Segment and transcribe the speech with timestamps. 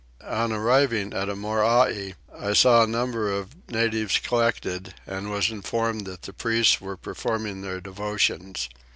[0.25, 5.51] On arriving at a Morai I saw a number of the natives collected and was
[5.51, 8.67] informed that the priests were performing their devotions.